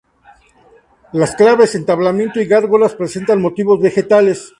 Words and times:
Las 1.13 1.35
claves, 1.35 1.75
entablamento 1.75 2.39
y 2.41 2.47
gárgolas 2.47 2.95
presentan 2.95 3.39
motivos 3.39 3.79
vegetales. 3.79 4.49